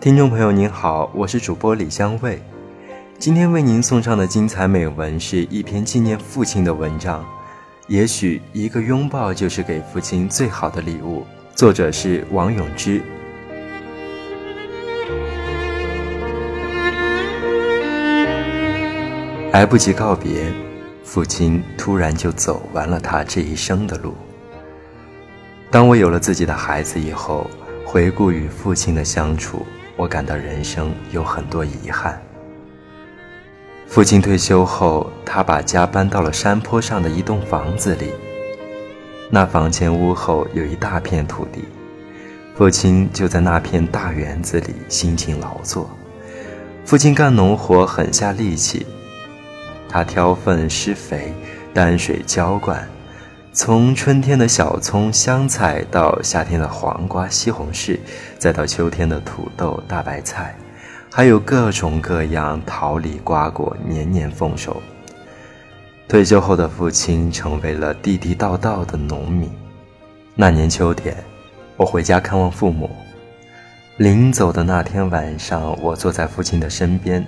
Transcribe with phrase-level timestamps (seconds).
[0.00, 2.42] 听众朋友您好，我是主播李香味。
[3.18, 7.22] 今天为您送上的精彩美文是一篇纪念父亲的文章。
[7.86, 11.26] 也许一个拥抱就是给父亲最好的礼物。
[11.54, 13.02] 作者是王永之。
[19.52, 20.50] 来不及告别，
[21.04, 24.14] 父亲突然就走完了他这一生的路。
[25.70, 27.50] 当我有了自己的孩子以后，
[27.84, 29.66] 回顾与父亲的相处。
[30.00, 32.18] 我感到人生有很多遗憾。
[33.86, 38.06] 父亲退休后，他把家搬到了山坡上的一栋房子里。
[39.28, 41.64] 那房前屋后有一大片土地，
[42.56, 45.90] 父亲就在那片大园子里辛勤劳作。
[46.86, 48.86] 父亲干农活很下力气，
[49.86, 51.34] 他挑粪施肥，
[51.74, 52.88] 担水浇灌。
[53.52, 57.98] 从春天的小葱、香菜，到夏天的黄瓜、西红柿，
[58.38, 60.54] 再到秋天的土豆、大白菜，
[61.10, 64.80] 还有各种各样桃李瓜果，年年丰收。
[66.06, 69.50] 退休后的父亲成为了地地道道的农民。
[70.36, 71.16] 那年秋天，
[71.76, 72.88] 我回家看望父母。
[73.96, 77.26] 临走的那天晚上，我坐在父亲的身边，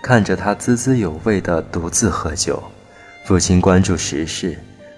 [0.00, 2.62] 看着他滋滋有味地独自喝酒。
[3.24, 4.56] 父亲关注时事。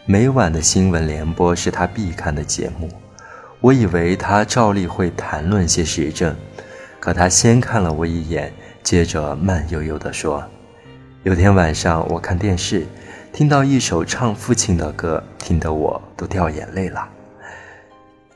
[0.09, 2.89] 每晚的新闻联播是他必看的节目，
[3.61, 6.33] 我以为他照例会谈论些时政，
[7.01, 8.53] 可他先看了我一眼，
[8.85, 10.45] 接着慢悠悠地说
[11.25, 12.87] ：“有天晚上我看电视，
[13.33, 17.09] 听到一首唱父亲的歌，听得我都掉眼泪了。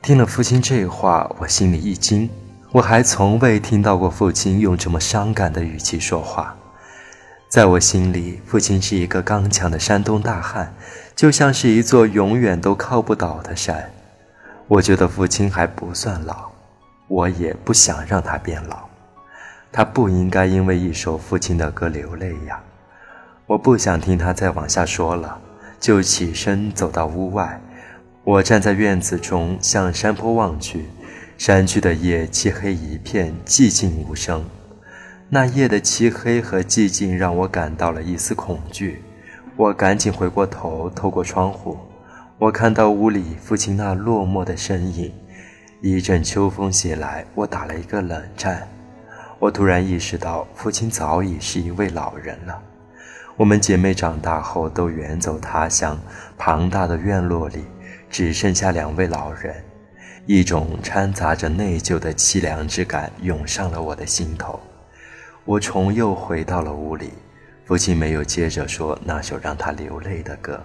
[0.02, 2.28] 听了父亲这话，我心里一惊，
[2.72, 6.56] 我还从未听到过父亲用这么伤感的语气说话。”
[7.48, 10.72] 在我心里，父亲是一个刚强的山东大汉，
[11.20, 13.90] 就像是一座永远都靠不倒的山。
[14.66, 16.50] 我觉得父亲还不算老，
[17.08, 18.88] 我也不想让他变老。
[19.70, 22.58] 他不应该因为一首父亲的歌流泪呀。
[23.44, 25.38] 我不想听他再往下说了，
[25.78, 27.60] 就起身走到屋外。
[28.25, 30.86] 我站在院子中，向山坡望去，
[31.36, 34.42] 山区的夜漆黑一片，寂静无声。
[35.28, 39.03] 那夜的漆黑和寂静让我感到了一丝恐惧，
[39.60, 41.76] 我赶紧回过头，透过窗户，
[42.38, 45.12] 我看到屋里父亲那落寞的身影。
[45.82, 48.66] 一阵秋风袭来，我打了一个冷战。
[49.38, 52.59] 我突然意识到，父亲早已是一位老人了。
[53.37, 56.00] 我们姐妹长大后都远走他乡，
[56.38, 57.66] 庞大的院落里
[58.09, 59.62] 只剩下两位老人，
[60.25, 64.59] 一种掺杂着内疚的凄凉之感涌上了我的心头。
[65.44, 67.10] 我重又回到了屋里，
[67.70, 70.60] 父亲没有接着说那首让他流泪的歌，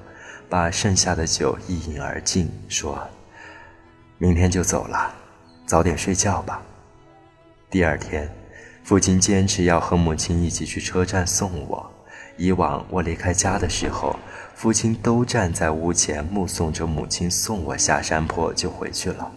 [0.50, 3.00] 把剩下的酒一饮而尽，说
[4.18, 5.14] ：“明天就走了，
[5.68, 6.64] 早点睡觉吧。”
[7.70, 8.28] 第二天，
[8.84, 11.88] 父亲坚持要和母亲一起去车站送我。
[12.38, 14.16] 以往我离开家的时候，
[14.56, 19.32] 父亲都站在屋前目送着母亲送我下山坡就回去了。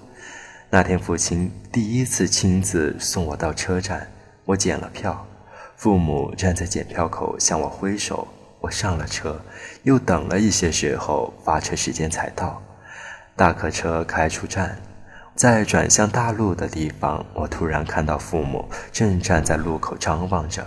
[0.70, 4.10] 那天，父亲第一次亲自送我到车站，
[4.46, 5.27] 我检了票。
[5.78, 8.26] 父母站在检票口向我挥手，
[8.58, 9.40] 我上了车，
[9.84, 12.60] 又等了一些时候，发车时间才到。
[13.36, 14.76] 大客车开出站，
[15.36, 20.66] 在转向大路的地方，我突然看到父母正站在路口张望着。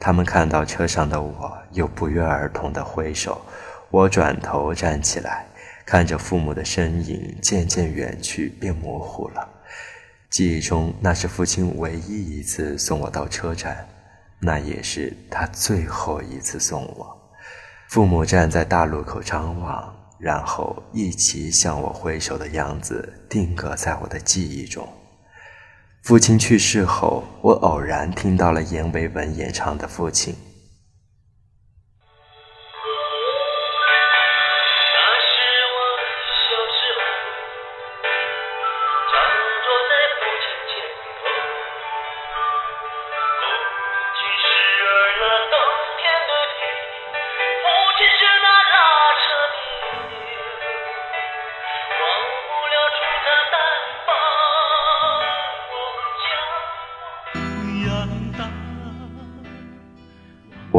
[0.00, 3.38] 他们看到车上的我，又不约而同地挥手。
[3.90, 5.44] 我转头站起来，
[5.84, 9.46] 看着父母的身影渐渐远去，变模糊了。
[10.30, 13.86] 记忆中，那是父亲唯一一次送我到车站。
[14.44, 17.16] 那也是他最后一次送我。
[17.88, 24.86] 父母站在大路口张望，然后一起向我挥手的样子定格在我的记忆中。
[26.02, 30.34] 父亲去世后，我偶然听到了阎维文演唱的《父亲》。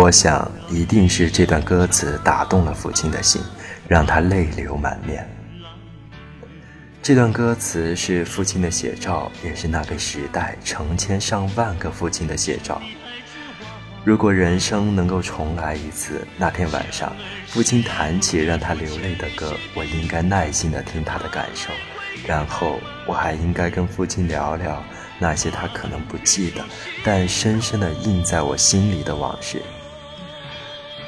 [0.04, 3.42] 我想，一定是这段歌词打动了父亲的心，
[3.88, 5.26] 让他泪流满面。
[7.02, 12.82] 这段歌词是父亲的写照，也是那个时代成千上万个父亲的写照。
[14.04, 17.16] 如果人生能够重来一次，那天晚上，
[17.48, 21.70] 父亲弹起让他流泪的歌，我应该耐心地听他的感受，
[22.28, 22.78] 然后
[23.08, 24.84] 我还应该跟父亲聊聊。
[25.18, 26.62] 那些他可能不记得，
[27.06, 29.62] 但深深地印在我心里的往事。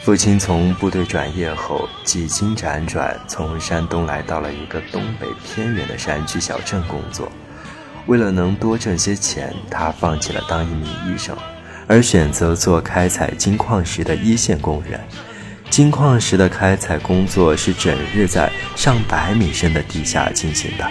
[0.05, 7.27] 父亲从部队转业后，几经辗转，从山东来到了一个东北偏远的山区小镇工作。
[8.05, 11.35] 为了能多挣些钱，他放弃了当一名医生，
[11.87, 15.01] 而选择做开采金矿石的一线工人。
[15.71, 20.87] 金矿石的开采工作是整日在上百米深的地下进行的，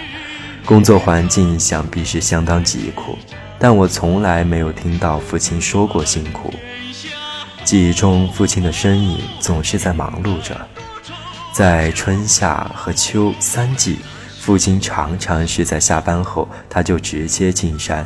[0.65, 3.17] 工作环境想必是相当疾苦，
[3.57, 6.53] 但我从来没有听到父亲说过辛苦。
[7.65, 10.55] 记忆中，父亲的身影总是在忙碌着，
[11.51, 13.97] 在春夏和秋三季。
[14.39, 18.05] 父亲常常是在下班后，他就直接进山，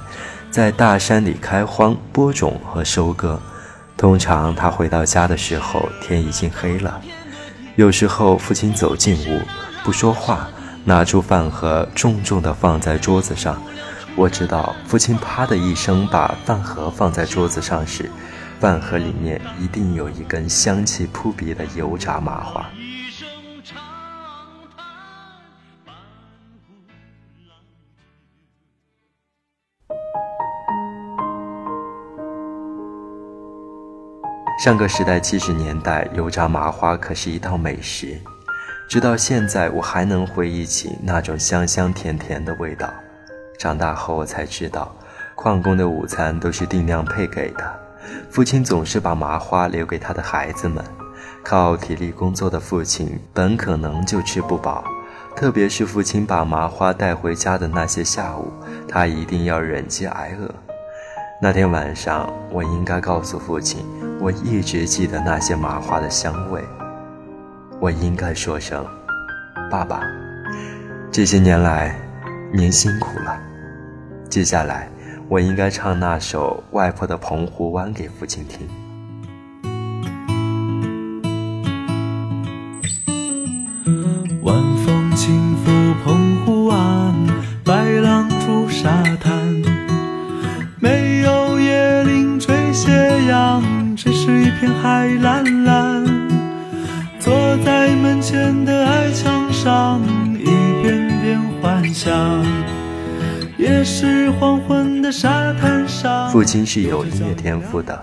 [0.49, 3.37] 在大山里开荒、播种和收割。
[3.97, 7.01] 通常他回到家的时候，天已经黑了。
[7.75, 9.41] 有时候父亲走进屋，
[9.83, 10.47] 不说话，
[10.85, 13.61] 拿出饭盒，重重地放在桌子上。
[14.15, 18.09] 我知道，父亲啪的一声把饭盒放在桌子上时，
[18.59, 22.69] 饭盒里面一定有一根香气扑鼻的油炸麻花。
[34.61, 38.19] 上个时代七十年代，油炸麻花可是一道美食，
[38.89, 42.93] 直到现在我还能回忆起那种香香甜甜的味道。
[43.57, 44.93] 长大后我才知道，
[45.33, 47.79] 矿工的午餐都是定量配给的，
[48.29, 50.83] 父亲总是把麻花留给他的孩子们。
[51.43, 54.83] 靠体力工作的父亲本可能就吃不饱，
[55.35, 58.51] 特别是父亲把麻花带回家的那些下午，
[58.87, 60.53] 他一定要忍饥挨饿。
[61.41, 63.85] 那天晚上，我应该告诉父亲。
[64.19, 66.61] 我一直记得那些麻花的香味。
[67.79, 68.85] 我应该说声
[69.71, 70.01] ：“爸爸，
[71.09, 71.95] 这些年来，
[72.53, 73.39] 您辛苦了。”
[74.29, 74.89] 接下来，
[75.29, 78.78] 我应该唱那首《外婆的澎湖湾》给父亲听。
[106.31, 107.99] 父亲是有音乐天赋的，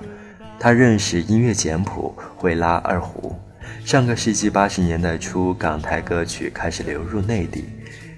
[0.58, 3.32] 他认识音乐简谱，会拉二胡。
[3.84, 7.64] 上个世纪八十年代初，港台歌曲开始流入内地。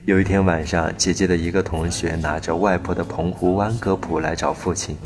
[0.07, 4.97] 有一天晚上，姐姐的一个同学拿着外婆的《澎湖湾》歌谱来找父亲。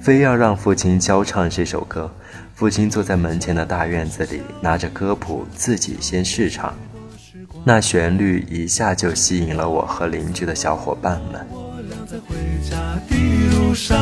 [0.00, 2.10] 非要让父亲教唱这首歌，
[2.54, 6.72] 父亲坐在门前的大院子里，拿着歌谱自己先试唱，
[7.64, 11.65] 那旋律一下就吸引了我和邻居的小伙伴们。
[12.68, 12.76] 家
[13.08, 13.16] 的
[13.50, 13.96] 路上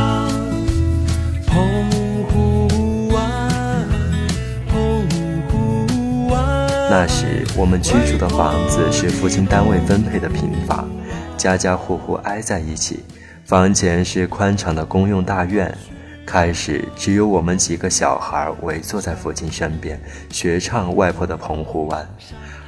[6.91, 10.89] 那时我们居住的房子是父亲单位分配的平房，
[11.37, 13.03] 家家户户挨在一起，
[13.45, 15.77] 房前是宽敞的公用大院。
[16.25, 20.01] 开始只有我们几个小孩围坐在父亲身边
[20.31, 22.09] 学唱外婆的澎湖湾，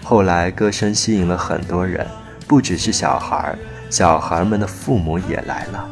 [0.02, 2.06] 后来歌声吸引了很多人，
[2.46, 3.56] 不只是小孩，
[3.90, 5.90] 小孩们的父母也来了。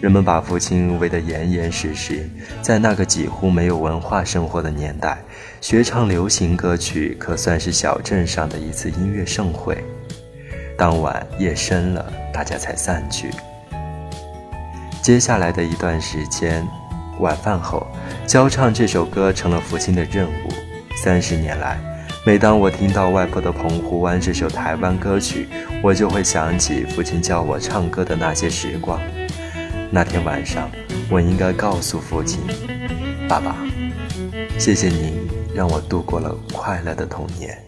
[0.00, 2.28] 人们把父亲围得严严实实，
[2.60, 5.18] 在那个几乎没有文化生活的年代，
[5.60, 9.82] 学唱流行歌曲可算是小镇上的一次音乐盛会。
[10.76, 13.30] 当晚夜深了，大家才散去。
[15.00, 16.66] 接下来的一段时间，
[17.18, 17.86] 晚饭后，
[18.26, 20.48] 教唱这首歌成了父亲的任务。
[21.02, 21.78] 三十年来，
[22.26, 25.46] 每当我听到外婆的《澎湖湾》这首台湾歌曲，
[25.82, 28.98] 我就会想起父亲教我唱歌的那些时光。
[29.92, 30.70] 那天晚上，
[31.10, 32.40] 我应该告诉父亲
[33.28, 33.54] ：“爸爸，
[34.58, 37.62] 谢谢您让我度过了快乐的童年。”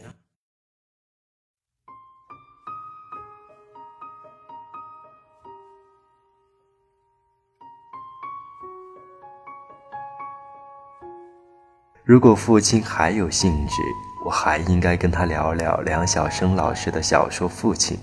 [12.03, 13.83] 如果父亲还有兴致，
[14.27, 17.97] 我还应该跟他聊聊梁晓声老师的小说《父亲》。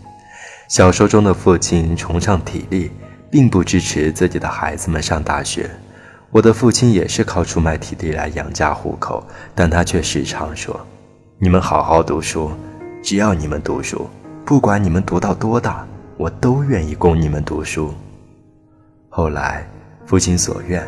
[0.70, 2.90] 小说中的父亲崇尚体力，
[3.30, 5.70] 并不支持自己的孩子们上大学。
[6.32, 9.22] 我的父亲也是靠出卖体力来养家糊口，
[9.54, 10.80] 但他却时常说
[11.40, 12.50] ：“你们好好读书，
[13.04, 14.10] 只要你们读书，
[14.46, 17.94] 不管你们读到多大，我都愿意供你们读书。”
[19.12, 19.68] 后来，
[20.06, 20.88] 父亲所愿，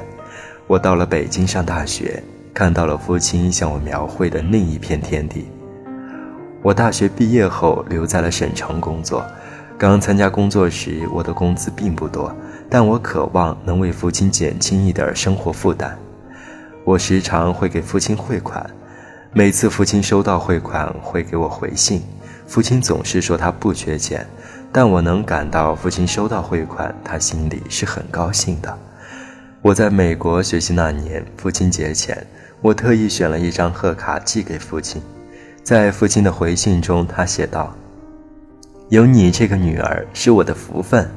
[0.66, 2.24] 我到了北京上大学。
[2.56, 5.46] 看到了父亲向我描绘的另一片天地。
[6.62, 9.26] 我大学毕业后留在了省城工作，
[9.78, 12.34] 刚参加工作时，我的工资并不多，
[12.70, 16.00] 但我渴望能为父亲减轻一点生活负担。
[16.86, 18.66] 我时常会给父亲汇款，
[19.34, 22.02] 每次父亲收到汇款会给我回信。
[22.48, 24.26] 父亲总是说他不缺钱，
[24.72, 28.78] 但我能感到父亲收到汇款，他心里是很高兴的。
[29.62, 32.16] 我在美国学习那年，父亲节前，
[32.66, 35.00] 我特意选了一张贺卡寄给父亲。
[35.62, 37.72] 在父亲的回信中，他写道
[38.90, 41.08] ：“有你这个女儿是我的福分。”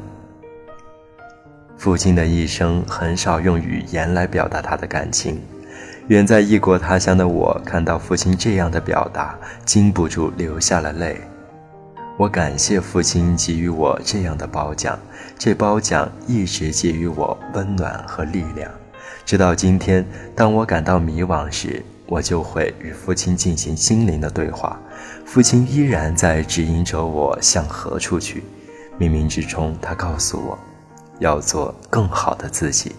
[1.79, 5.41] 父亲的一生很少用语言来表达他的感情。
[6.09, 11.19] 远在异国他乡的我，看到父亲这样的表达，禁不住流下了泪。
[12.19, 14.99] 我感谢父亲给予我这样的褒奖，
[15.39, 18.71] 这褒奖一直给予我温暖和力量。
[19.29, 20.03] 直到今天，
[20.35, 24.81] 当我感到迷惘时，我就会与父亲进行心灵的对话，
[25.27, 28.43] 父亲依然在指引着我向何处去。
[28.99, 30.59] 冥冥之中，他告诉我，
[31.19, 32.97] 要做更好的自己。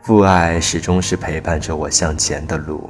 [0.00, 2.88] 父爱始终是陪伴着我向前的路。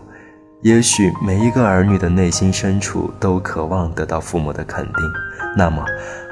[0.62, 4.94] 也许每一个儿女的内心深处都渴望得到父母的肯定。
[5.56, 5.84] 那么，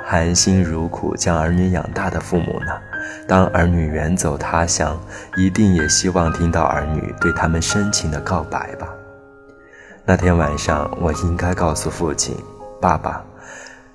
[0.05, 2.81] 含辛茹苦将儿女养大的父母呢？
[3.27, 4.99] 当儿女远走他乡，
[5.37, 8.89] 一定也希望听到儿女对他们深情的告白吧。
[10.05, 12.37] 那天晚上，我应该告诉父亲
[12.81, 13.25] ：“爸爸，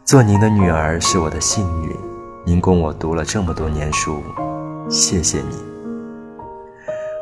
[0.03, 1.95] 做您的女儿是我的幸运，
[2.45, 4.21] 您供我读了这么多年书，
[4.89, 5.55] 谢谢你。”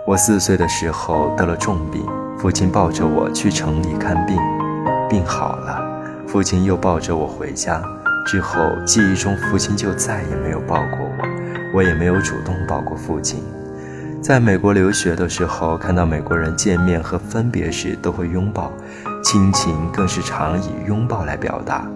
[0.08, 2.04] 我四岁的时候得了重病，
[2.40, 4.36] 父亲抱着我去城里看病，
[5.08, 5.80] 病好了，
[6.28, 7.80] 父亲又抱着我回家。
[8.26, 11.09] 之后记忆中，父亲就再也没有抱过，
[11.74, 13.44] 我也没有主动抱过父亲。
[14.22, 18.72] 在美国留学的时候，看到美国人见面和分别时都会拥抱，
[19.24, 21.90] 亲情更是常以拥抱来表达。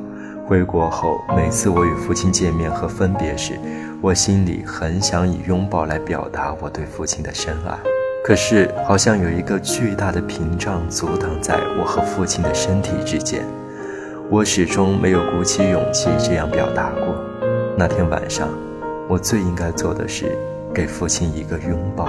[0.46, 3.54] 回国后，每次我与父亲见面和分别时，
[4.02, 7.78] 我心里很想以拥抱来表达我对父亲的深爱。
[8.26, 13.46] 可是，好像有一个巨大的屏障阻挡在我和父亲的身体之间，
[14.30, 17.16] 我始终没有鼓起勇气这样表达过。
[17.78, 18.48] 那天晚上，
[19.10, 20.38] 我最应该做的是
[20.74, 22.08] 给父亲一个拥抱。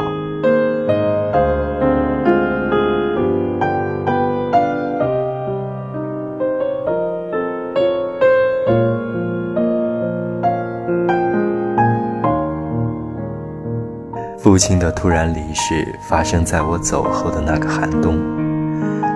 [14.39, 18.17] 父亲的突然离世发生在我走后的那个寒冬。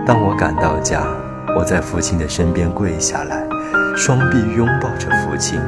[0.04, 1.06] 当我赶到家，
[1.56, 3.46] 我在父亲的身边跪下来，
[3.94, 5.60] 双臂拥抱着父亲。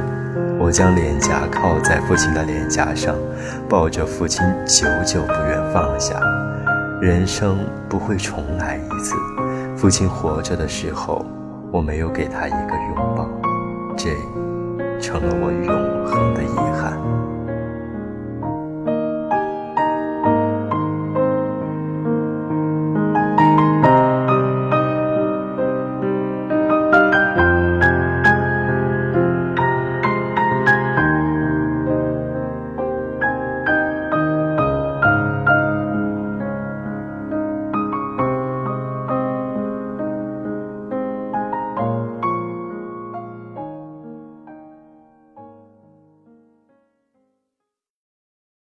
[0.71, 3.17] 我将脸颊靠在父亲的脸颊上，
[3.69, 6.15] 抱着父亲，久久不愿放下。
[7.03, 7.59] 人生
[7.89, 9.17] 不会重来一次，
[9.77, 11.27] 父亲活着的时候，
[11.73, 13.29] 我没有给他一个拥抱，
[13.97, 14.11] 这
[15.01, 16.97] 成了我永恒的遗憾。